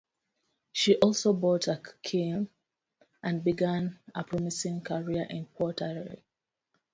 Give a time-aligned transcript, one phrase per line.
[0.71, 2.49] She also bought a kiln,
[3.21, 6.23] and began a promising career in pottery.